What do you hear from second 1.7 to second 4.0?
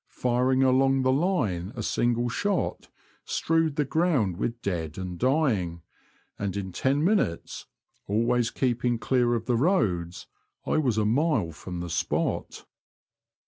a single shot strewed the